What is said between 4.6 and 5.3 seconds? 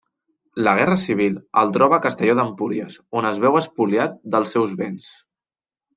béns.